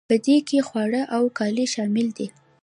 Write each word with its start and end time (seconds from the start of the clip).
په 0.09 0.15
دې 0.25 0.37
کې 0.47 0.59
خواړه 0.67 1.01
او 1.15 1.23
کالي 1.37 1.65
شامل 1.73 2.07
دي. 2.17 2.27